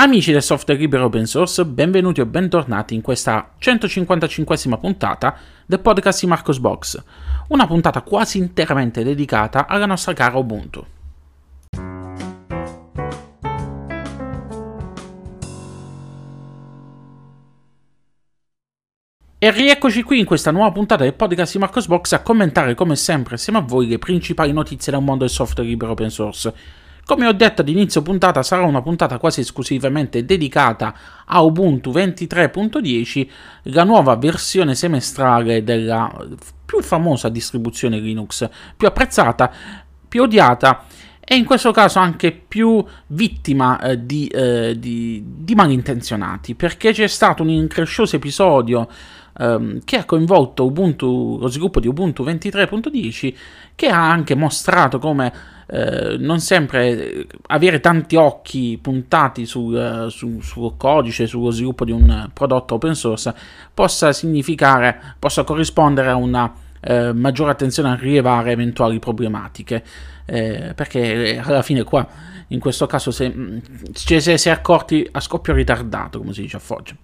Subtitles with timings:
[0.00, 5.36] Amici del software libero open source, benvenuti o bentornati in questa 155esima puntata
[5.66, 7.02] del podcast di Marcos Box,
[7.48, 10.86] una puntata quasi interamente dedicata alla nostra cara Ubuntu.
[19.40, 22.94] E rieccoci qui in questa nuova puntata del podcast di Marcos Box a commentare come
[22.94, 26.54] sempre assieme a voi le principali notizie del mondo del software libero open source
[27.08, 30.94] come ho detto ad inizio puntata, sarà una puntata quasi esclusivamente dedicata
[31.24, 33.28] a Ubuntu 23.10,
[33.62, 36.14] la nuova versione semestrale della
[36.66, 39.50] più famosa distribuzione Linux, più apprezzata,
[40.06, 40.84] più odiata
[41.18, 47.06] e in questo caso anche più vittima eh, di, eh, di, di malintenzionati, perché c'è
[47.06, 48.86] stato un increscioso episodio
[49.38, 53.34] ehm, che ha coinvolto Ubuntu, lo sviluppo di Ubuntu 23.10,
[53.74, 60.76] che ha anche mostrato come eh, non sempre avere tanti occhi puntati sul, sul, sul,
[60.76, 63.34] codice, sullo sviluppo di un prodotto open source
[63.74, 69.84] possa significare, possa corrispondere a una eh, maggiore attenzione a rilevare eventuali problematiche.
[70.24, 72.06] Eh, perché alla fine qua,
[72.48, 73.32] in questo caso, se,
[73.92, 76.94] ci si è accorti a scoppio ritardato, come si dice a Foggia.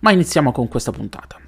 [0.00, 1.39] Ma iniziamo con questa puntata.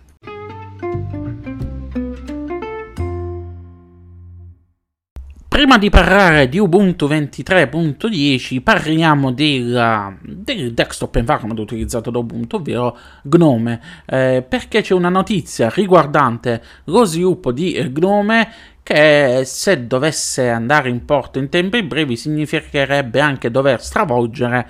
[5.53, 12.97] Prima di parlare di Ubuntu 23.10 parliamo del, del, desktop environment utilizzato da Ubuntu, ovvero
[13.25, 18.50] Gnome, eh, perché c'è una notizia riguardante lo sviluppo di Gnome
[18.83, 24.67] che se dovesse andare in porto in tempi brevi significherebbe anche dover stravolgere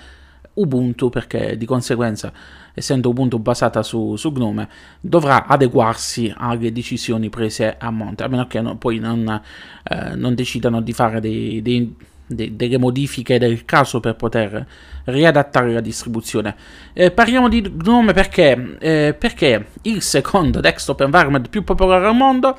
[0.54, 2.32] Ubuntu perché di conseguenza
[2.74, 4.68] essendo Ubuntu basata su, su, Gnome,
[5.00, 9.40] dovrà adeguarsi alle decisioni prese a monte, a meno che no, poi non,
[9.82, 11.94] eh, non, decidano di fare dei, dei,
[12.26, 14.66] dei, delle modifiche del caso per poter
[15.04, 16.54] riadattare la distribuzione.
[16.92, 22.56] Eh, parliamo di Gnome perché, eh, perché il secondo desktop environment più popolare al mondo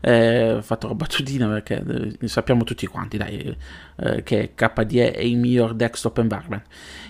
[0.00, 3.56] eh, ho fatto una battutina perché eh, sappiamo tutti quanti dai,
[3.96, 6.62] eh, che KDE è il miglior desktop environment.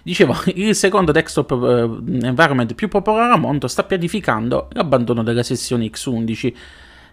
[0.02, 5.84] Dicevo, il secondo desktop eh, environment più popolare al mondo sta pianificando l'abbandono della sessione
[5.86, 6.54] X11.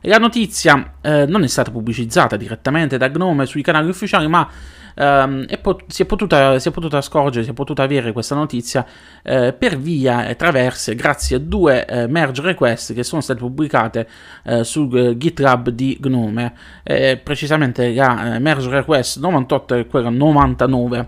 [0.06, 4.50] La notizia eh, non è stata pubblicizzata direttamente da Gnome sui canali ufficiali, ma
[4.96, 8.36] ehm, è pot- si, è potuta, si, è potuta, scorgere, si è potuta avere questa
[8.36, 8.86] notizia
[9.22, 14.08] eh, per via e traverse grazie a due eh, merge request che sono state pubblicate
[14.44, 21.08] eh, sul eh, GitLab di Gnome, eh, precisamente la merge request 98 e quella 99.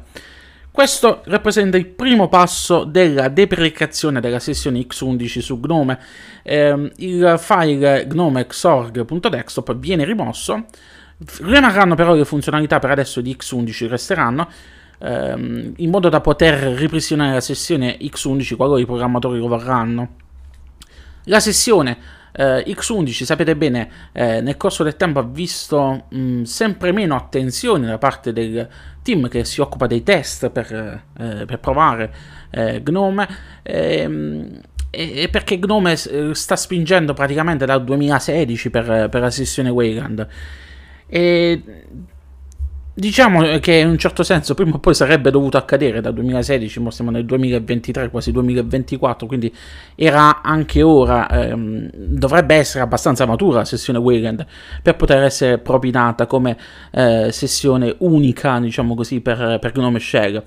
[0.75, 5.97] Questo rappresenta il primo passo della deprecazione della sessione x11 su Gnome.
[6.44, 10.66] Eh, il file gnome.xorg.desktop viene rimosso
[11.18, 14.50] Rimarranno però le funzionalità per adesso di X11, resteranno,
[15.00, 20.16] ehm, in modo da poter ripristinare la sessione X11 qualora i programmatori lo vorranno.
[21.26, 21.98] La sessione
[22.34, 27.88] eh, X11, sapete bene, eh, nel corso del tempo ha visto mh, sempre meno attenzione
[27.88, 28.68] da parte del
[29.02, 32.14] team che si occupa dei test per, eh, per provare
[32.52, 33.28] eh, Gnome.
[33.64, 34.59] Ehm,
[34.90, 40.26] e perché Gnome eh, sta spingendo praticamente dal 2016 per, per la sessione Wayland
[41.07, 41.61] e
[42.97, 46.91] diciamo che in un certo senso prima o poi sarebbe dovuto accadere dal 2016, ma
[46.91, 49.53] siamo nel 2023, quasi 2024, quindi
[49.95, 54.45] era anche ora, ehm, dovrebbe essere abbastanza matura la sessione Wayland
[54.81, 56.57] per poter essere propinata come
[56.91, 60.43] eh, sessione unica, diciamo così, per, per Gnome Shell.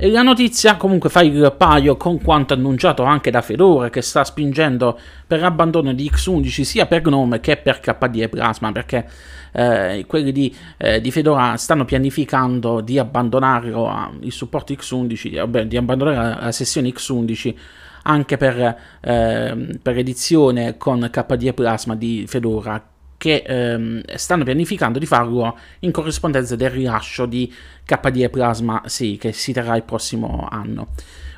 [0.00, 4.96] La notizia comunque fa il paio con quanto annunciato anche da Fedora che sta spingendo
[5.26, 9.08] per l'abbandono di X11 sia per Gnome che per KDE Plasma perché
[9.50, 13.72] eh, quelli di, eh, di, Fedora stanno pianificando di abbandonare
[14.20, 17.54] il supporto X11, vabbè, di abbandonare la, la sessione X11
[18.02, 22.80] anche per, eh, per edizione con KDE Plasma di Fedora
[23.18, 27.52] che ehm, stanno pianificando di farlo in corrispondenza del rilascio di
[27.84, 30.88] KDE Plasma 6 che si terrà il prossimo anno.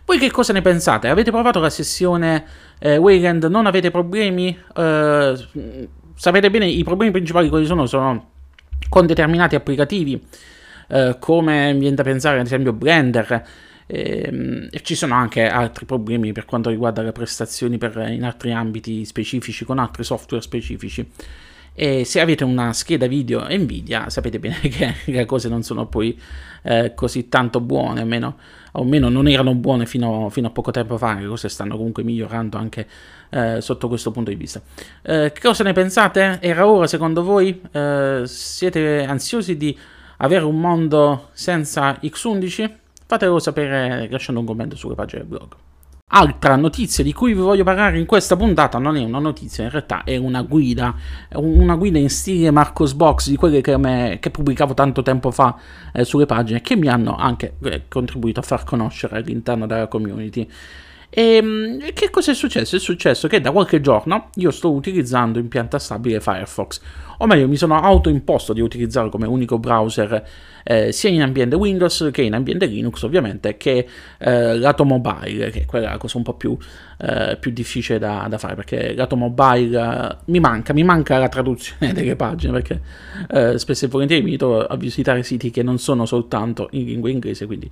[0.05, 1.09] Voi che cosa ne pensate?
[1.09, 2.45] Avete provato la sessione
[2.79, 3.45] eh, Wayland?
[3.45, 4.57] Non avete problemi?
[4.77, 5.49] Eh,
[6.15, 7.87] sapete bene i problemi principali quali sono?
[7.87, 8.29] Sono
[8.89, 10.23] con determinati applicativi,
[10.89, 13.47] eh, come viene da pensare ad esempio Blender,
[13.87, 18.53] ehm, e ci sono anche altri problemi per quanto riguarda le prestazioni per, in altri
[18.53, 21.09] ambiti specifici, con altri software specifici.
[21.75, 26.19] E se avete una scheda video Nvidia sapete bene che le cose non sono poi
[26.63, 28.37] eh, così tanto buone, almeno,
[28.73, 32.03] o almeno non erano buone fino, fino, a poco tempo fa, le cose stanno comunque
[32.03, 32.87] migliorando anche
[33.31, 34.61] eh, sotto questo punto di vista.
[35.03, 36.39] Eh, che cosa ne pensate?
[36.41, 37.61] Era ora secondo voi?
[37.71, 39.77] Eh, siete ansiosi di
[40.19, 42.79] avere un mondo senza X11?
[43.11, 45.70] fatelo sapere lasciando un commento sulle pagine del blog.
[46.13, 49.71] Altra notizia di cui vi voglio parlare in questa puntata non è una notizia, in
[49.71, 50.93] realtà è una guida,
[51.35, 55.57] una guida in stile Marcos Box di quelle che, me, che pubblicavo tanto tempo fa
[55.93, 60.51] eh, sulle pagine che mi hanno anche eh, contribuito a far conoscere all'interno della community.
[61.13, 62.77] E ehm, che cosa è successo?
[62.77, 66.81] È successo che da qualche giorno io sto utilizzando in pianta stabile Firefox,
[67.19, 70.25] o meglio mi sono autoimposto di utilizzare come unico browser
[70.63, 73.87] eh, sia in ambiente Windows che in ambiente Linux ovviamente, che
[74.19, 76.57] eh, lato mobile, che è quella cosa un po' più,
[76.99, 81.29] eh, più difficile da, da, fare, perché lato mobile eh, mi manca, mi manca la
[81.29, 82.81] traduzione delle pagine, perché
[83.31, 87.11] eh, spesso e volentieri mi trovo a visitare siti che non sono soltanto in lingua
[87.11, 87.69] inglese, quindi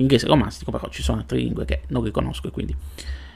[0.00, 2.74] inglese romastico, però ci sono altre lingue che non riconosco e quindi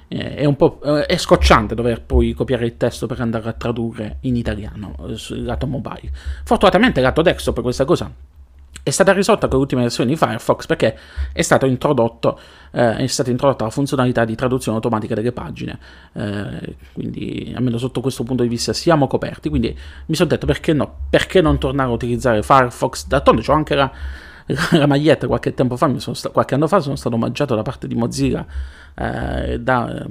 [0.09, 3.53] eh, è un po' eh, è scocciante dover poi copiare il testo per andare a
[3.53, 6.11] tradurre in italiano eh, sul lato mobile.
[6.44, 8.11] Fortunatamente il lato desktop questa cosa
[8.85, 10.99] è stata risolta con l'ultima versione di Firefox perché
[11.32, 12.38] è, stato introdotto,
[12.73, 15.79] eh, è stata introdotta la funzionalità di traduzione automatica delle pagine,
[16.15, 19.76] eh, quindi almeno sotto questo punto di vista siamo coperti, quindi
[20.06, 23.93] mi sono detto perché no, perché non tornare a utilizzare Firefox, d'altronde c'ho anche la
[24.73, 27.94] la maglietta qualche tempo fa, sta- qualche anno fa sono stato omaggiato da parte di
[27.94, 28.44] Mozilla
[28.94, 30.06] eh, da,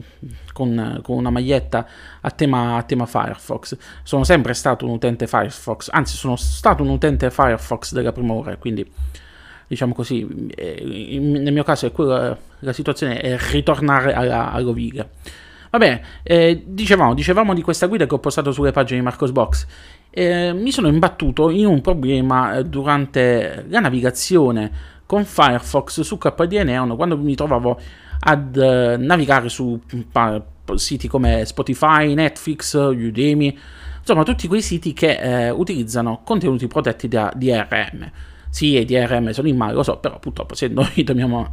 [0.53, 1.85] con, con, una maglietta
[2.21, 3.77] a tema, a tema, Firefox.
[4.03, 8.55] Sono sempre stato un utente Firefox, anzi sono stato un utente Firefox della prima ora,
[8.57, 8.89] quindi
[9.67, 15.07] diciamo così, eh, nel mio caso è quella, la situazione è ritornare alla, all'Oviga.
[15.69, 19.31] Va bene, eh, dicevamo, dicevamo di questa guida che ho postato sulle pagine di Marcos
[19.31, 19.65] Box
[20.11, 26.63] eh, mi sono imbattuto in un problema eh, durante la navigazione con Firefox su KDE
[26.63, 27.79] Neon quando mi trovavo
[28.23, 29.79] ad uh, navigare su
[30.11, 30.41] pa,
[30.75, 33.57] siti come Spotify, Netflix, Udemy,
[33.99, 38.11] insomma tutti quei siti che eh, utilizzano contenuti protetti da DRM.
[38.49, 41.51] Sì, i DRM sono in male, lo so, però purtroppo se noi dobbiamo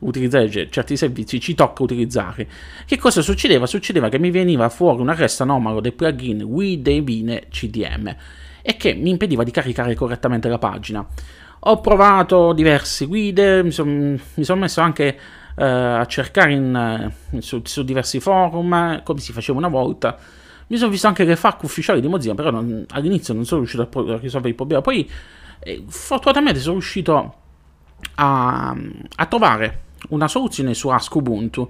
[0.00, 2.48] utilizzare certi servizi, ci tocca utilizzare.
[2.84, 3.66] Che cosa succedeva?
[3.66, 8.14] Succedeva che mi veniva fuori un arresto anomalo del plugin WeDevine CDM
[8.62, 11.06] e che mi impediva di caricare correttamente la pagina.
[11.60, 15.16] Ho provato diverse guide, mi sono son messo anche
[15.56, 20.18] uh, a cercare in, uh, su, su, diversi forum come si faceva una volta.
[20.68, 23.82] Mi sono visto anche le FAQ ufficiali di Mozilla, però non, all'inizio non sono riuscito
[23.82, 24.80] a, a risolvere il problema.
[24.80, 25.08] Poi,
[25.60, 27.34] eh, fortunatamente, sono riuscito
[28.16, 28.76] a,
[29.16, 31.68] a trovare una soluzione su Ask Ubuntu.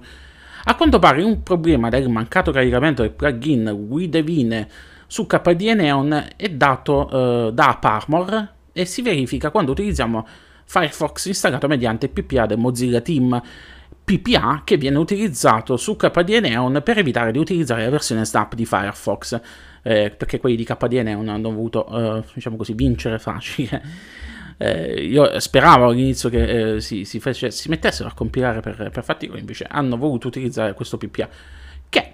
[0.65, 4.67] A quanto pare un problema del mancato caricamento del plugin WeDevine
[5.07, 10.27] su KDE Neon è dato uh, da Parmor e si verifica quando utilizziamo
[10.65, 13.41] Firefox installato mediante PPA del Mozilla Team.
[14.03, 18.65] PPA che viene utilizzato su KDE Neon per evitare di utilizzare la versione snap di
[18.65, 19.39] Firefox,
[19.83, 23.81] eh, perché quelli di KDE Neon hanno voluto, uh, diciamo così, vincere facile
[24.57, 29.03] eh, io speravo all'inizio che eh, si, si, fece, si, mettessero a compilare per, per
[29.03, 31.29] fatica, invece hanno voluto utilizzare questo PPA,
[31.89, 32.13] che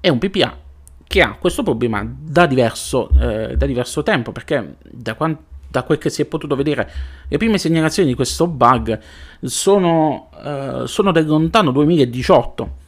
[0.00, 0.58] è un PPA
[1.06, 5.38] che ha questo problema da diverso, eh, da diverso tempo, perché da, quant,
[5.68, 6.90] da, quel che si è potuto vedere,
[7.28, 8.98] le prime segnalazioni di questo bug
[9.42, 12.82] sono, eh, sono del lontano 2018.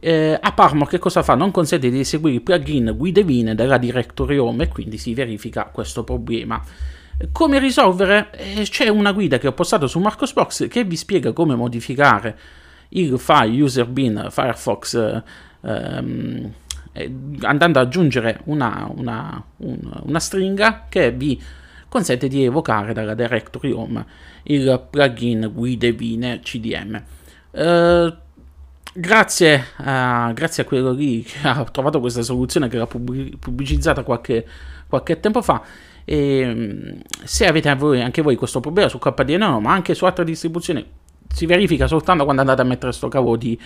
[0.00, 1.34] Eh, a Parmo che cosa fa?
[1.34, 6.04] Non consente di eseguire il plugin Guidevine dalla directory home e quindi si verifica questo
[6.04, 6.62] problema.
[7.30, 8.30] Come risolvere?
[8.32, 12.36] Eh, c'è una guida che ho postato su Marcosbox che vi spiega come modificare
[12.90, 15.22] il file userbin Firefox eh,
[15.62, 16.52] ehm,
[17.42, 21.40] andando ad aggiungere una, una, una, una, stringa che vi
[21.88, 24.04] consente di evocare dalla directory home
[24.44, 27.02] il plugin guidevine CDM.
[27.52, 28.14] Eh,
[28.92, 34.46] grazie, a, grazie a quello lì che ha trovato questa soluzione che era pubblicizzata qualche,
[34.88, 35.62] qualche tempo fa
[36.04, 40.84] e mm, se avete anche voi questo problema su KDE ma anche su altre distribuzioni,
[41.28, 43.58] si verifica soltanto quando andate a mettere sto cavo di,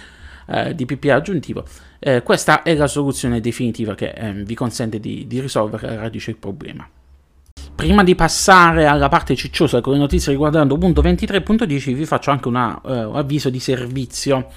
[0.47, 1.65] eh, di PPA aggiuntivo.
[1.99, 6.31] Eh, questa è la soluzione definitiva che eh, vi consente di, di risolvere alla radice
[6.31, 6.89] il problema.
[7.75, 12.49] Prima di passare alla parte cicciosa con le notizie riguardando punto 23.10 vi faccio anche
[12.49, 14.49] un uh, avviso di servizio.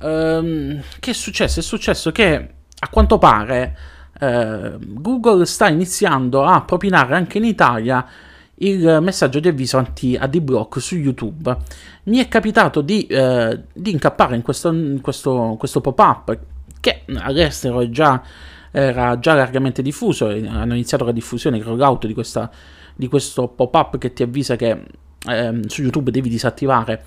[0.00, 1.60] Um, che è successo?
[1.60, 3.76] È successo che a quanto pare
[4.20, 8.06] eh, Google sta iniziando a propinare anche in Italia
[8.58, 11.56] il messaggio di avviso anti-adblock su YouTube.
[12.04, 16.38] Mi è capitato di, eh, di incappare in questo, in questo, questo pop-up
[16.80, 18.22] che all'estero già,
[18.70, 22.50] era già largamente diffuso, hanno iniziato la diffusione, il rollout di, questa,
[22.94, 24.84] di questo pop-up che ti avvisa che
[25.26, 27.04] eh, su YouTube devi disattivare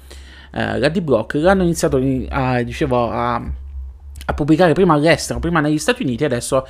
[0.52, 6.26] eh, l'adblock, l'hanno iniziato a, dicevo, a, a pubblicare prima all'estero, prima negli Stati Uniti,
[6.26, 6.68] adesso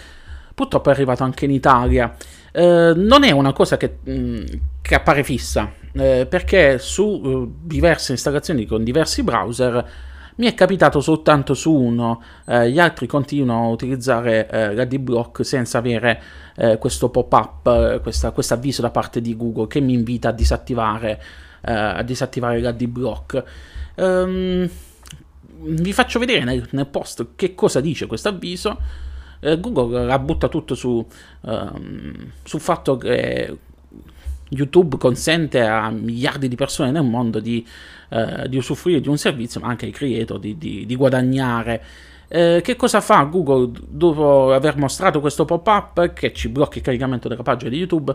[0.57, 2.15] purtroppo è arrivato anche in Italia.
[2.51, 4.45] eh, non è una cosa che, mh, mm,
[4.81, 9.89] che appare fissa, eh, perché su uh, diverse installazioni con diversi browser
[10.37, 15.77] mi è capitato soltanto su uno, eh, gli altri continuano a utilizzare eh, l'AD-Block senza
[15.77, 16.21] avere
[16.55, 21.21] eh, questo pop-up, questo avviso da parte di Google che mi invita a disattivare,
[21.61, 23.43] a disattivare l'AD-Block.
[23.95, 24.69] Um,
[25.59, 29.05] vi faccio vedere nel, nel post che cosa dice questo avviso.
[29.39, 31.05] Eh, Google la butta tutto su,
[31.41, 33.57] um, sul fatto che
[34.49, 37.65] YouTube consente a miliardi di persone nel mondo di,
[38.09, 41.83] uh, di usufruire di un servizio, ma anche ai creator di, di, di guadagnare.
[42.29, 47.29] Eh, che cosa fa Google dopo aver mostrato questo pop-up che ci blocca il caricamento
[47.29, 48.13] della pagina di YouTube?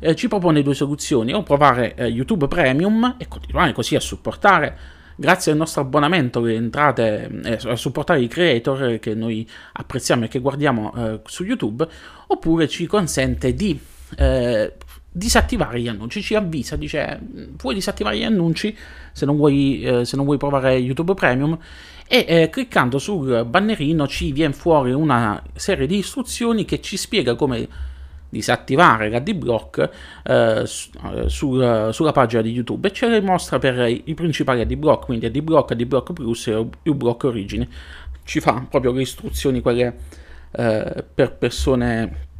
[0.00, 4.78] Eh, ci propone due soluzioni: o provare eh, YouTube Premium e continuare così a supportare
[5.16, 10.28] grazie al nostro abbonamento le entrate eh, a supportare i creator che noi apprezziamo e
[10.28, 11.86] che guardiamo eh, su YouTube,
[12.28, 13.78] oppure ci consente di
[14.16, 14.72] eh,
[15.10, 17.20] disattivare gli annunci, ci avvisa, dice
[17.56, 18.76] puoi disattivare gli annunci?
[19.12, 21.58] Se non vuoi, eh, se non vuoi provare YouTube Premium.
[22.08, 27.34] E eh, cliccando sul bannerino ci viene fuori una serie di istruzioni che ci spiega
[27.36, 27.66] come
[28.32, 29.90] disattivare l'AD-Block
[30.24, 35.26] eh, su, sulla pagina di YouTube e ce le mostra per i principali AD-Block, quindi
[35.26, 37.68] AD-Block, AD-Block Plus e U-Block Origini.
[38.24, 39.96] Ci fa proprio le istruzioni quelle
[40.52, 42.30] eh, per persone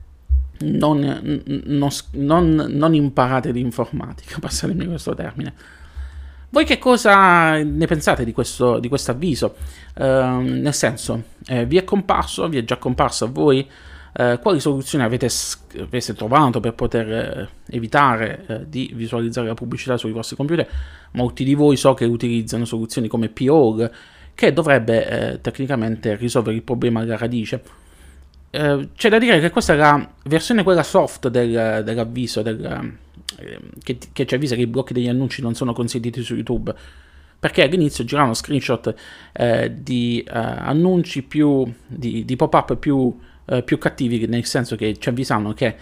[0.61, 5.55] non, non, non, non imparate di informatica, passatemi questo termine.
[6.53, 9.57] Voi che cosa ne pensate di questo, di questo avviso?
[9.95, 13.67] Uh, nel senso, eh, vi è comparso, vi è già comparso a voi?
[14.13, 15.31] Uh, quali soluzioni avete,
[15.81, 20.69] avete, trovato per poter eh, evitare eh, di visualizzare la pubblicità sui vostri computer?
[21.13, 23.91] Molti di voi so che utilizzano soluzioni come POG,
[24.35, 27.63] che dovrebbe eh, tecnicamente risolvere il problema alla radice.
[28.53, 32.99] C'è da dire che questa è la versione quella soft del, dell'avviso del,
[33.83, 36.75] che, che, ci avvisa che i blocchi degli annunci non sono consentiti su YouTube
[37.43, 38.95] perché all'inizio giravano screenshot
[39.33, 44.97] eh, di eh, annunci più di, di pop-up più, eh, più, cattivi nel senso che
[44.99, 45.77] ci avvisavano che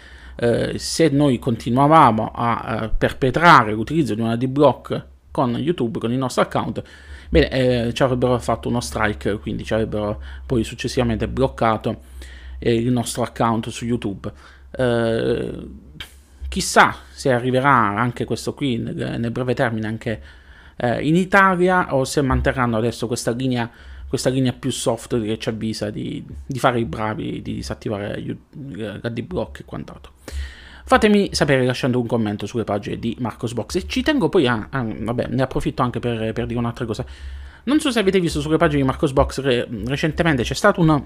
[0.77, 6.83] se noi continuavamo a perpetrare l'utilizzo di una D-Block con YouTube, con il nostro account,
[7.29, 12.01] bene, ci avrebbero fatto uno strike, quindi ci avrebbero poi successivamente bloccato
[12.61, 14.33] il nostro account su YouTube.
[14.71, 15.69] Eh,
[16.49, 20.23] chissà se arriverà anche questo qui nel, nel breve termine anche
[20.77, 23.71] eh, in Italia o se manterranno adesso questa linea,
[24.11, 29.61] questa linea più soft che ci avvisa di, di fare i bravi, di disattivare l'AD-Block
[29.61, 30.15] e quant'altro.
[30.85, 34.85] Fatemi sapere lasciando un commento sulle pagine di Marcosbox e ci tengo poi a, a
[34.85, 37.07] vabbè, ne approfitto anche per, per dire un'altra cosa.
[37.63, 41.03] Non so se avete visto sulle pagine di Marcosbox re, recentemente c'è stato un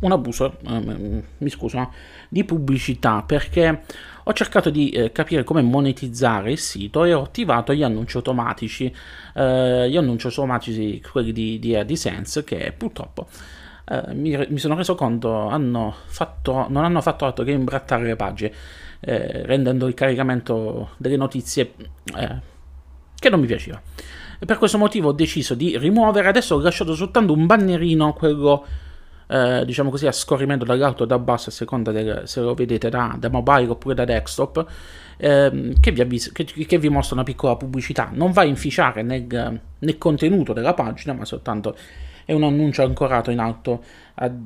[0.00, 1.92] un abuso, eh, mi scuso,
[2.28, 3.82] di pubblicità perché
[4.28, 8.94] ho cercato di eh, capire come monetizzare il sito e ho attivato gli annunci automatici,
[9.34, 13.26] eh, gli annunci automatici, quelli di, di AdSense, che purtroppo
[13.88, 18.16] eh, mi, mi, sono reso conto hanno fatto, non hanno fatto altro che imbrattare le
[18.16, 18.52] pagine,
[19.00, 21.72] eh, rendendo il caricamento delle notizie
[22.14, 22.36] eh,
[23.18, 23.80] che non mi piaceva.
[24.38, 28.66] E per questo motivo ho deciso di rimuovere, adesso ho lasciato soltanto un bannerino, quello
[29.28, 32.88] eh, diciamo così, a scorrimento dall'alto o da basso a seconda del, se lo vedete
[32.88, 34.64] da, da mobile oppure da desktop,
[35.18, 38.10] ehm, che, vi avvisa, che, che, vi mostra una piccola pubblicità.
[38.12, 41.76] Non va a inficiare nel, nel, contenuto della pagina, ma soltanto
[42.24, 43.82] è un annuncio ancorato in alto,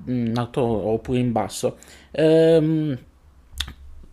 [0.07, 1.77] in alto oppure in basso.
[2.11, 2.99] Ehm,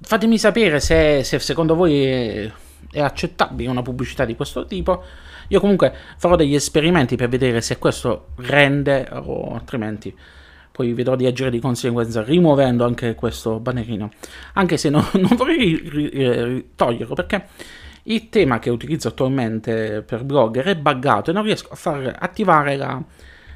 [0.02, 2.52] fatemi sapere se, se secondo voi è,
[2.92, 5.04] è accettabile una pubblicità di questo tipo.
[5.48, 10.16] Io comunque farò degli esperimenti per vedere se questo rende o altrimenti
[10.80, 14.12] poi vedrò di agire di conseguenza rimuovendo anche questo bannerino,
[14.54, 17.48] anche se no, non vorrei toglierlo perché
[18.04, 22.78] il tema che utilizzo attualmente per Blogger è buggato e non riesco a far attivare
[22.78, 23.04] la,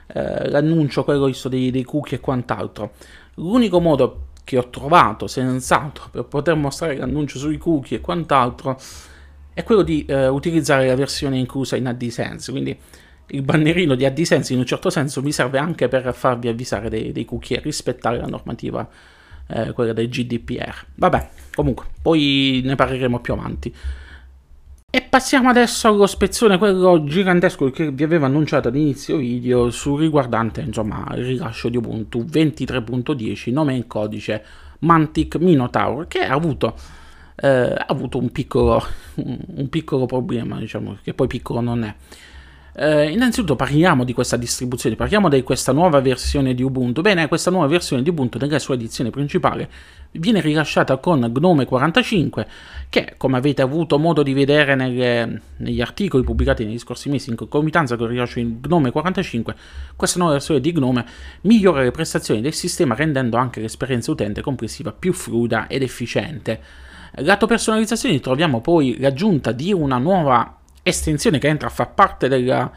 [0.07, 2.91] eh, l'annuncio, quello dei, dei cookie e quant'altro.
[3.35, 8.77] L'unico modo che ho trovato sensato per poter mostrare l'annuncio sui cookie e quant'altro
[9.53, 12.77] è quello di eh, utilizzare la versione inclusa in AdSense, quindi
[13.27, 17.11] il bannerino di AdSense in un certo senso mi serve anche per farvi avvisare dei,
[17.11, 18.87] dei cookie e rispettare la normativa,
[19.47, 20.85] eh, quella del GDPR.
[20.95, 23.73] Vabbè, comunque, poi ne parleremo più avanti.
[24.95, 30.61] E passiamo adesso allo spezzone, quello gigantesco che vi avevo annunciato all'inizio video su riguardante
[30.61, 34.45] insomma il rilascio di Ubuntu 23.10, nome in codice
[34.79, 36.75] Mantic Minotaur, che ha avuto,
[37.37, 41.95] eh, ha avuto un, piccolo, un piccolo problema, diciamo, che poi piccolo non è.
[42.75, 47.01] Eh, innanzitutto parliamo di questa distribuzione, parliamo di questa nuova versione di Ubuntu.
[47.01, 49.69] Bene, questa nuova versione di Ubuntu nella sua edizione principale
[50.13, 52.47] viene rilasciata con Gnome 45,
[52.89, 57.35] che come avete avuto modo di vedere nelle, negli articoli pubblicati negli scorsi mesi in
[57.35, 59.55] concomitanza con il rilascio di Gnome 45,
[59.95, 61.05] questa nuova versione di Gnome
[61.41, 66.59] migliora le prestazioni del sistema rendendo anche l'esperienza utente complessiva più fluida ed efficiente.
[67.17, 72.71] Lato personalizzazione troviamo poi l'aggiunta di una nuova estensione che entra a far parte della,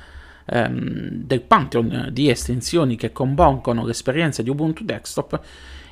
[0.46, 5.40] ehm, del pantheon di estensioni che compongono l'esperienza di Ubuntu Desktop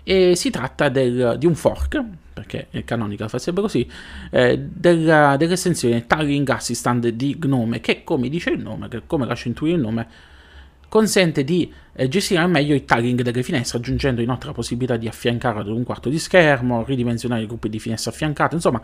[0.05, 2.03] e si tratta del, di un fork,
[2.35, 3.89] perché è Canonical farebbe così,
[4.31, 9.49] eh, della, dell'estensione Tiling Assistant di Gnome, che come dice il nome, che come lascia
[9.49, 10.07] intuire il nome,
[10.89, 15.09] consente di eh, gestire al meglio il tagging delle finestre, aggiungendo inoltre la possibilità di
[15.09, 18.81] affiancare ad un quarto di schermo, ridimensionare i gruppi di finestre affiancate, insomma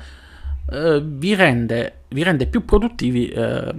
[0.71, 3.75] eh, vi, rende, vi, rende, più produttivi eh,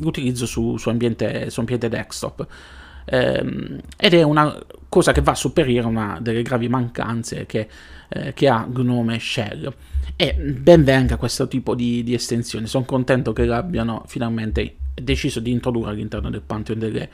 [0.00, 2.46] l'utilizzo su, su, ambiente, su, ambiente, desktop.
[3.04, 4.58] Eh, ed è una
[4.88, 7.68] cosa che va a superare una delle gravi mancanze che,
[8.08, 9.72] eh, che ha Gnome Shell.
[10.16, 15.52] E ben venga questo tipo di, di estensione, sono contento che l'abbiano finalmente deciso di
[15.52, 17.08] introdurre all'interno del Pantheon delle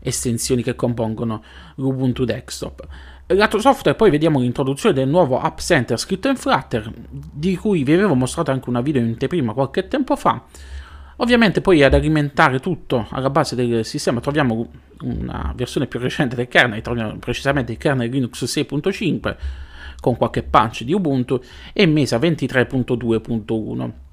[0.00, 1.42] estensioni che compongono
[1.74, 2.86] l'Ubuntu Desktop.
[3.30, 7.92] Lato software poi vediamo l'introduzione del nuovo App Center scritto in Flutter, di cui vi
[7.92, 10.44] avevo mostrato anche una video in anteprima qualche tempo fa.
[11.16, 14.70] Ovviamente poi ad alimentare tutto alla base del sistema troviamo
[15.02, 19.36] una versione più recente del kernel, troviamo precisamente il kernel Linux 6.5
[20.00, 21.38] con qualche patch di Ubuntu
[21.74, 24.07] e Mesa 23.2.1.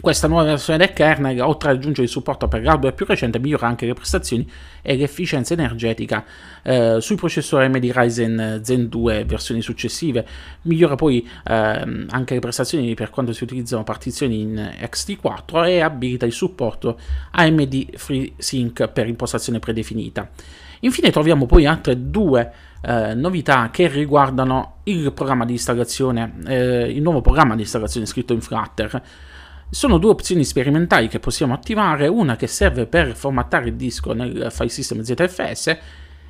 [0.00, 3.68] Questa nuova versione del kernel, oltre ad aggiungere il supporto per l'hardware più recente, migliora
[3.68, 4.46] anche le prestazioni
[4.82, 6.24] e l'efficienza energetica
[6.62, 10.26] eh, sui processori AMD Ryzen Zen 2 versioni successive,
[10.62, 16.26] migliora poi eh, anche le prestazioni per quando si utilizzano partizioni in XT4 e abilita
[16.26, 16.98] il supporto
[17.30, 20.28] AMD FreeSync per impostazione predefinita.
[20.80, 27.00] Infine troviamo poi altre due eh, novità che riguardano il programma di installazione, eh, il
[27.00, 29.02] nuovo programma di installazione scritto in Flutter
[29.74, 34.46] sono due opzioni sperimentali che possiamo attivare, una che serve per formattare il disco nel
[34.50, 35.76] file system ZFS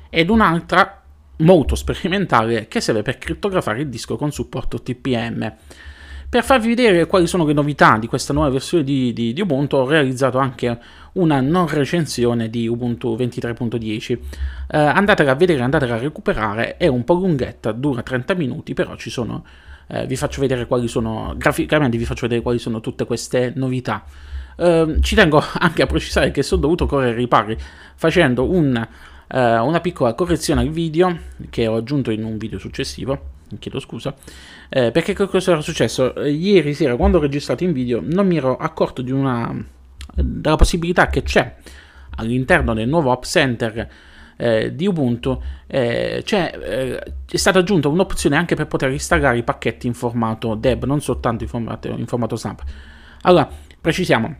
[0.09, 1.03] ed un'altra
[1.37, 5.53] molto sperimentale che serve per crittografare il disco con supporto TPM.
[6.27, 9.75] Per farvi vedere quali sono le novità di questa nuova versione di, di, di Ubuntu
[9.75, 10.79] ho realizzato anche
[11.13, 14.11] una non recensione di Ubuntu 23.10.
[14.11, 18.95] Eh, andatela a vedere, andatela a recuperare, è un po' lunghetta, dura 30 minuti, però
[18.95, 19.43] ci sono
[19.87, 24.03] eh, vi faccio vedere quali sono, graficamente vi faccio vedere quali sono tutte queste novità.
[24.57, 27.57] Eh, ci tengo anche a precisare che sono dovuto correre ai ripari
[27.95, 31.17] facendo un, eh, una piccola correzione al video
[31.49, 33.33] che ho aggiunto in un video successivo.
[33.59, 34.13] Chiedo scusa,
[34.69, 36.19] eh, perché cosa era successo?
[36.21, 39.55] Ieri sera, quando ho registrato in video, non mi ero accorto una,
[40.13, 41.55] della possibilità che c'è
[42.17, 43.89] all'interno del nuovo App Center
[44.37, 49.87] eh, di Ubuntu eh, eh, è stata aggiunta un'opzione anche per poter installare i pacchetti
[49.87, 52.63] in formato DEB, non soltanto in formato, in formato Snap.
[53.21, 54.35] Allora, precisiamo,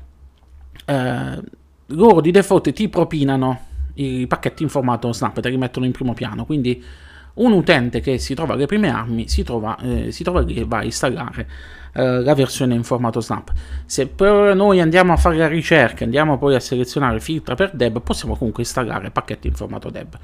[0.86, 1.42] eh,
[1.88, 3.60] loro di default ti propinano
[3.96, 6.84] i pacchetti in formato Snap, te li mettono in primo piano, quindi
[7.36, 10.66] un utente che si trova alle prime armi si trova, eh, si trova lì e
[10.66, 11.48] va a installare
[11.94, 13.52] eh, la versione in formato snap.
[13.86, 18.02] Se però noi andiamo a fare la ricerca, andiamo poi a selezionare filtra per deb,
[18.02, 20.18] possiamo comunque installare pacchetti in formato deb.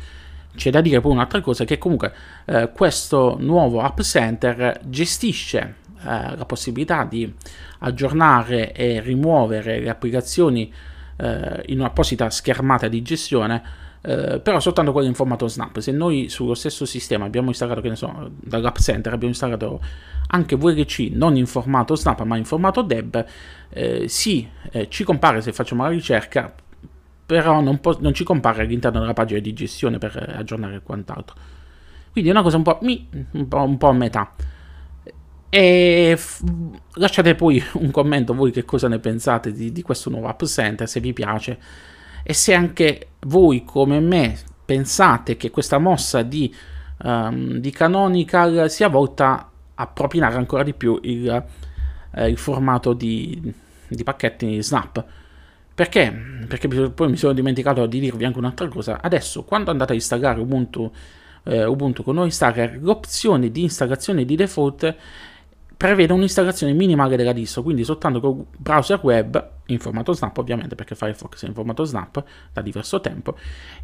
[0.53, 2.13] C'è da dire poi un'altra cosa che comunque
[2.45, 7.31] eh, questo nuovo App Center gestisce eh, la possibilità di
[7.79, 10.71] aggiornare e rimuovere le applicazioni
[11.17, 13.61] eh, in un'apposita schermata di gestione
[14.03, 15.79] eh, però soltanto quello in formato snap.
[15.79, 19.79] Se noi sullo stesso sistema abbiamo installato, che ne so, dall'app center abbiamo installato
[20.27, 23.23] anche VLC non in formato snap ma in formato deb,
[23.69, 26.53] eh, sì, eh, ci compare se facciamo la ricerca,
[27.25, 31.35] però non, po- non, ci compare all'interno della pagina di gestione per aggiornare quant'altro.
[32.11, 34.33] Quindi è una cosa un po', mi, un po', un po a metà.
[35.53, 36.43] E f-
[36.93, 40.87] lasciate poi un commento voi che cosa ne pensate di, di questo nuovo app center,
[40.87, 41.59] se vi piace
[42.23, 46.53] e se anche voi come me pensate che questa mossa di,
[47.03, 51.43] um, di Canonical sia volta a propinare ancora di più il,
[52.13, 53.53] eh, il formato di,
[53.87, 55.03] di pacchetti Snap.
[55.73, 56.13] Perché?
[56.47, 59.01] Perché poi mi sono dimenticato di dirvi anche un'altra cosa.
[59.01, 60.91] Adesso, quando andate a installare Ubuntu,
[61.43, 64.95] eh, Ubuntu con Installer, l'opzione di installazione di default
[65.81, 70.93] prevede un'installazione minimale della distro, quindi soltanto con browser web, in formato snap ovviamente, perché
[70.93, 73.35] Firefox è in formato snap da diverso tempo,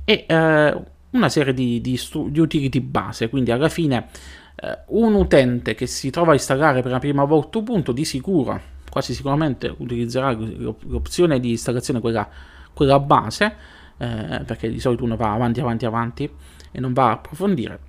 [0.06, 4.10] e eh, una serie di, di, di, utility base, quindi alla fine
[4.58, 8.62] eh, un utente che si trova a installare per la prima volta Ubuntu di sicuro,
[8.92, 12.30] quasi sicuramente utilizzerà l'opzione di installazione quella
[12.74, 13.56] quella base,
[13.98, 16.32] eh, perché di solito uno va avanti, avanti, avanti
[16.72, 17.80] e non va a approfondire.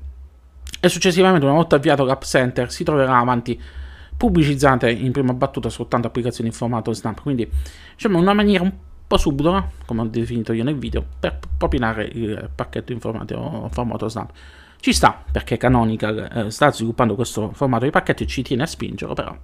[0.80, 3.60] E successivamente, una volta avviato l'App Center, si troverà avanti
[4.18, 7.22] pubblicizzate in prima battuta soltanto applicazioni in formato Snap.
[7.22, 7.48] Quindi,
[7.94, 8.72] diciamo, una maniera un
[9.06, 14.08] po' subdola, come ho definito io nel video, per propinare il pacchetto in formato, formato
[14.08, 14.30] Snap.
[14.80, 18.66] Ci sta, perché Canonical eh, sta sviluppando questo formato di pacchetto e ci tiene a
[18.66, 19.36] spingerlo, però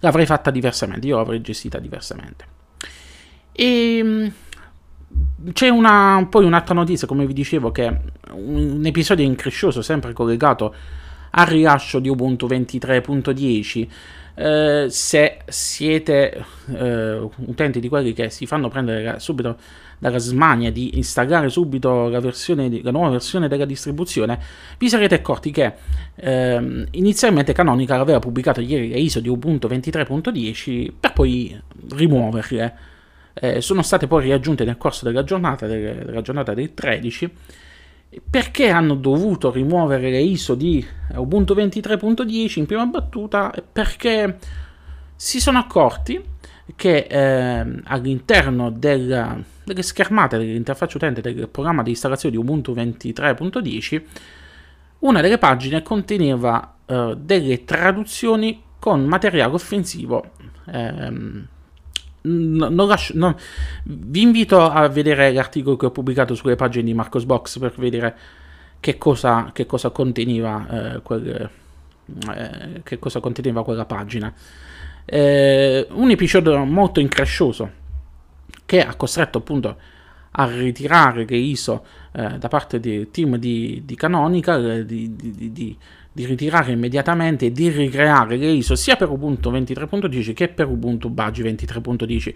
[0.00, 2.44] l'avrei fatta diversamente, io l'avrei gestita diversamente.
[3.52, 4.32] E ehm,
[5.52, 8.00] c'è una, poi un'altra notizia, come vi dicevo, che
[8.32, 10.74] un episodio increscioso, sempre collegato
[11.38, 13.88] al rilascio di Ubuntu 23.10.
[14.38, 16.44] Eh, se siete
[16.74, 19.56] eh, utenti di quelli che si fanno prendere subito
[19.98, 24.38] dalla smania di installare subito la, di, la, nuova versione della distribuzione,
[24.76, 25.72] vi sarete accorti che
[26.16, 31.58] eh, inizialmente Canonical aveva pubblicato ieri le ISO di Ubuntu 23.10 per poi
[31.92, 32.74] rimuoverle.
[33.38, 37.30] Eh, sono state poi riaggiunte nel corso della giornata, della giornata del 13
[38.28, 43.52] perché hanno dovuto rimuovere le ISO di Ubuntu 23.10 in prima battuta?
[43.72, 44.38] Perché
[45.14, 46.22] si sono accorti
[46.74, 54.02] che eh, all'interno della, delle schermate dell'interfaccia utente del programma di installazione di Ubuntu 23.10
[54.98, 60.32] una delle pagine conteneva eh, delle traduzioni con materiale offensivo
[60.66, 61.46] ehm,
[62.26, 63.34] non, non lascio, non,
[63.84, 68.16] vi invito a vedere l'articolo che ho pubblicato sulle pagine di Marcos Box per vedere
[68.80, 71.50] che cosa, che cosa conteneva eh, quel,
[72.34, 74.32] eh, che cosa conteneva quella pagina.
[75.04, 77.84] Eh, un episodio molto increscioso
[78.64, 79.76] che ha costretto appunto
[80.38, 85.76] a ritirare le ISO eh, da parte del team di, di Canonical, eh, di, di,
[86.16, 91.10] di ritirare immediatamente e di ricreare le ISO sia per Ubuntu 23.10 che per Ubuntu
[91.10, 92.34] Budgie 23.10.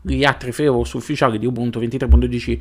[0.00, 2.60] Gli altri frameworks ufficiali di Ubuntu 23.10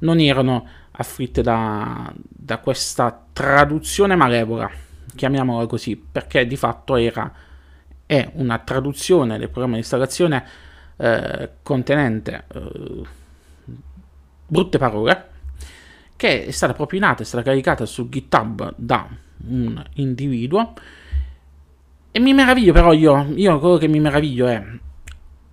[0.00, 4.68] non erano afflitte da, da questa traduzione malevola,
[5.14, 7.32] chiamiamola così, perché di fatto era
[8.04, 10.44] è una traduzione del programma di installazione
[10.96, 13.02] eh, contenente eh,
[14.48, 15.26] brutte parole
[16.16, 20.72] che è stata propinata, è stata caricata su GitHub da un individuo.
[22.10, 24.64] E mi meraviglio però io, io quello che mi meraviglio è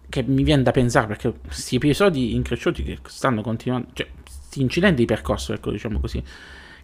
[0.10, 5.02] che mi viene da pensare perché questi episodi incresciuti che stanno continuando, cioè questi incidenti
[5.02, 6.24] di percorso, ecco diciamo così,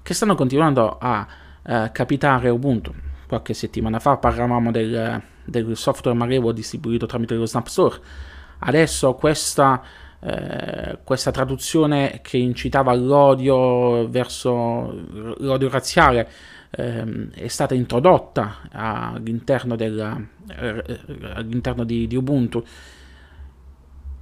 [0.01, 1.27] che stanno continuando a
[1.61, 2.93] uh, capitare Ubuntu.
[3.27, 7.97] Qualche settimana fa parlavamo del, del software Marevo distribuito tramite lo Snap Store.
[8.59, 9.81] Adesso questa,
[10.19, 14.93] eh, questa traduzione che incitava all'odio verso
[15.37, 16.29] l'odio razziale
[16.71, 20.19] ehm, è stata introdotta all'interno, della,
[20.57, 20.99] eh,
[21.33, 22.63] all'interno di, di Ubuntu,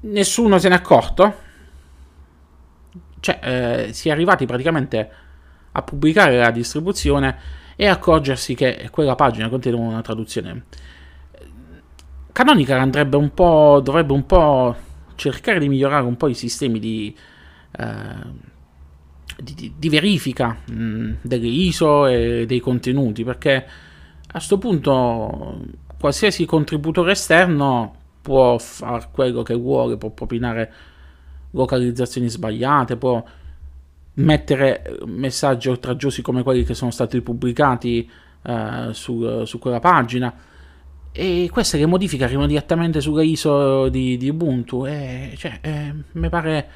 [0.01, 1.47] nessuno se n'è accorto.
[3.21, 5.11] Cioè, eh, si è arrivati praticamente
[5.71, 7.37] a pubblicare la distribuzione
[7.75, 10.65] e accorgersi che quella pagina contiene una traduzione.
[12.31, 14.75] Canonical andrebbe un po', dovrebbe un po'
[15.15, 17.15] cercare di migliorare un po' i sistemi di,
[17.77, 18.48] eh,
[19.41, 25.61] di, di verifica mh, delle ISO e dei contenuti, perché a questo punto
[25.99, 30.71] qualsiasi contributore esterno può fare quello che vuole, può propinare
[31.51, 33.23] localizzazioni sbagliate, può
[34.15, 38.09] mettere messaggi oltraggiosi come quelli che sono stati pubblicati
[38.43, 40.33] uh, su, su, quella pagina.
[41.11, 46.29] E queste le modifica arrivano direttamente sulla ISO di, di Ubuntu e cioè, eh, mi
[46.29, 46.69] pare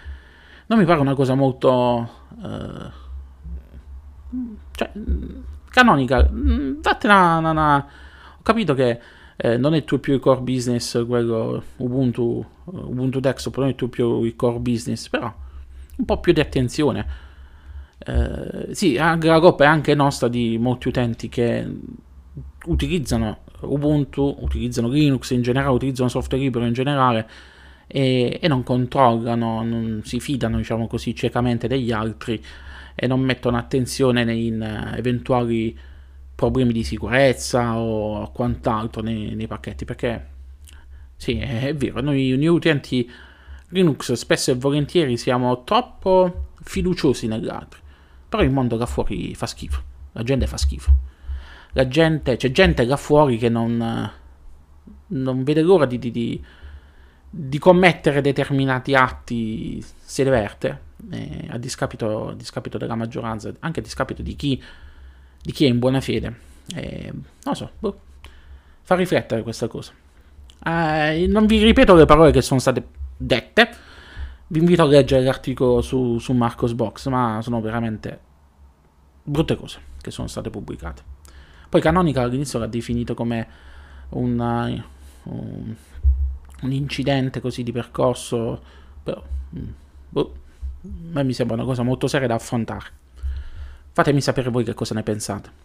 [0.67, 2.10] non mi pare una cosa molto...
[2.36, 3.02] Uh,
[4.71, 4.91] cioè,
[5.69, 6.30] canonica.
[6.32, 7.88] Vattene una, una,
[8.38, 8.99] Ho capito che
[9.36, 13.88] eh, non è tuo più il core business quello Ubuntu, Ubuntu Desktop, non è tuo
[13.88, 15.34] più il core business, però
[15.95, 17.06] un po' più di attenzione.
[17.97, 21.67] Eh, sì, la colpa è anche nostra di molti utenti che
[22.65, 27.28] utilizzano Ubuntu, utilizzano Linux in generale, utilizzano software libero in generale
[27.88, 32.43] e, e non controllano, non si fidano diciamo così ciecamente degli altri
[32.96, 35.78] e non mettono attenzione in uh, eventuali
[36.36, 40.28] problemi di sicurezza o quant'altro nei, nei pacchetti perché
[41.15, 43.10] sì è, vero noi, noi utenti
[43.69, 47.80] Linux spesso e volentieri siamo troppo fiduciosi negli altri
[48.28, 50.91] però il mondo là fuori fa schifo la gente fa schifo.
[51.74, 54.12] La gente c'è gente là fuori che non,
[55.08, 56.43] non vede l'ora di, di, di
[57.36, 63.84] di commettere determinati atti se diverte, eh, a, discapito, a, discapito, della maggioranza, anche a
[63.84, 64.62] discapito di chi,
[65.41, 66.36] di chi è in buona fede.
[66.76, 67.12] Eh,
[67.43, 68.00] non so, boh,
[68.84, 69.93] fa riflettere questa cosa.
[70.63, 73.69] Eh, non vi ripeto le parole che sono state dette,
[74.48, 78.19] vi invito a leggere l'articolo su, su Marcos Box, ma sono veramente
[79.24, 81.02] brutte cose che sono state pubblicate.
[81.67, 83.48] Poi Canonical all'inizio l'ha definito come
[84.10, 84.72] una,
[85.24, 85.76] un,
[86.63, 88.62] un, incidente così di percorso,
[89.04, 89.21] però
[89.56, 89.69] mm,
[90.10, 90.34] boh,
[91.13, 93.02] a mi sembra una cosa molto seria da affrontare.
[93.91, 95.62] Fatemi sapere voi che cosa ne pensate.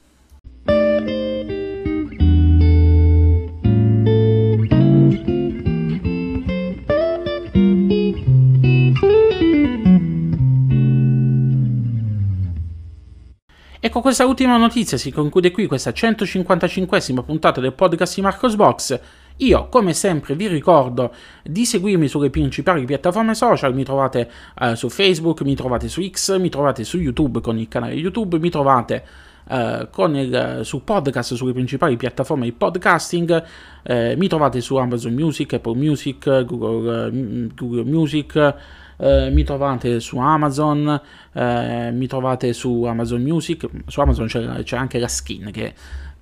[13.81, 18.55] E con questa ultima notizia si conclude qui questa 155esima puntata del podcast di Marcos
[18.55, 19.01] Box.
[19.39, 24.29] Io, come sempre, vi ricordo di seguirmi sulle principali piattaforme social, mi trovate
[24.61, 28.39] uh, su Facebook, mi trovate su X, mi trovate su YouTube con il canale YouTube,
[28.41, 29.05] mi trovate
[29.49, 33.45] uh, con il, su podcast sulle principali piattaforme di podcasting,
[33.85, 38.55] uh, mi trovate su Amazon Music, Apple Music, Google, Google Music,
[38.99, 41.01] eh, mi trovate su Amazon,
[41.33, 45.73] eh, mi trovate su Amazon Music, su Amazon c'è, c'è anche la skin che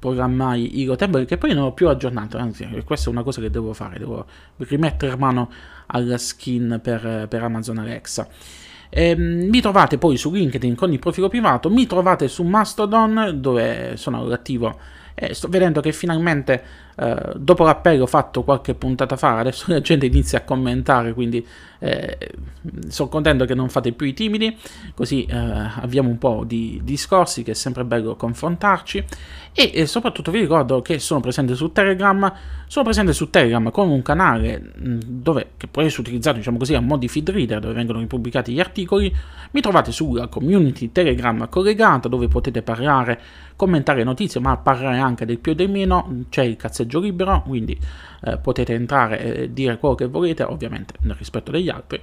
[0.06, 3.50] programmai i Gotember che poi non ho più aggiornato, anzi questa è una cosa che
[3.50, 4.24] devo fare, devo
[4.58, 5.50] rimettere mano
[5.86, 8.28] alla skin per, per Amazon Alexa.
[8.88, 13.96] Eh, mi trovate poi su LinkedIn con il profilo privato, mi trovate su Mastodon dove
[13.96, 14.78] sono attivo
[15.12, 16.62] e sto vedendo che finalmente
[16.98, 21.46] eh, dopo l'appello fatto qualche puntata fa, adesso la gente inizia a commentare, quindi
[21.78, 22.16] eh,
[22.88, 24.56] sono contento che non fate più i timidi,
[24.94, 29.04] così eh, avviamo un po' di discorsi che è sempre bello confrontarci.
[29.58, 32.30] E, e, soprattutto vi ricordo che sono presente su Telegram,
[32.66, 36.74] sono presente su Telegram con un canale mh, dove, che può essere utilizzato diciamo così
[36.74, 39.14] a mo' di feed reader dove vengono ripubblicati gli articoli,
[39.52, 43.18] mi trovate sulla community Telegram collegata dove potete parlare,
[43.56, 47.42] commentare notizie ma parlare anche del più e del meno, c'è il cazzetto passaggio libero,
[47.42, 47.78] quindi
[48.22, 52.00] eh, potete entrare e dire quello che volete, ovviamente nel rispetto degli altri,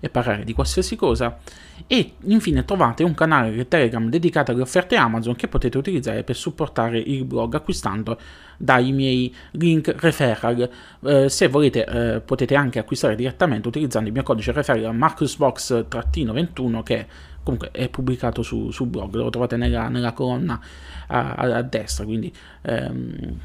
[0.00, 1.38] e parlare di qualsiasi cosa.
[1.86, 6.98] E infine trovate un canale Telegram dedicato alle offerte Amazon che potete utilizzare per supportare
[6.98, 8.18] il blog acquistando
[8.56, 10.68] dai miei link referral.
[11.04, 17.06] Eh, se volete eh, potete anche acquistare direttamente utilizzando il mio codice referral marcusbox-21 che
[17.42, 20.60] comunque è pubblicato su, sul blog, lo trovate nella, nella colonna
[21.08, 23.38] a, a, a, destra, quindi ehm,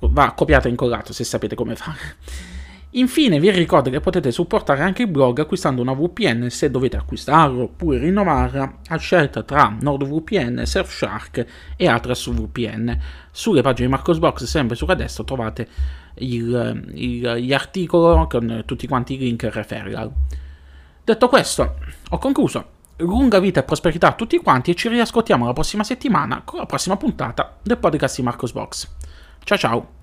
[0.00, 2.16] va copiato e incollato se sapete come fare.
[2.94, 7.62] Infine vi ricordo che potete supportare anche il blog acquistando una VPN se dovete acquistarlo
[7.62, 11.46] oppure rinnovarla a scelta tra NordVPN, Surfshark
[11.76, 12.98] e Atlas VPN.
[13.30, 15.66] Sulle pagine di Marcosbox, sempre sulla destra, trovate
[16.16, 20.12] il, il, gli articoli con tutti quanti i link referral.
[21.02, 21.76] Detto questo,
[22.10, 22.80] ho concluso.
[22.96, 26.66] Lunga vita e prosperità a tutti quanti e ci riascoltiamo la prossima settimana con la
[26.66, 28.88] prossima puntata del podcast di Marcosbox.
[29.44, 30.01] Ciao ciao!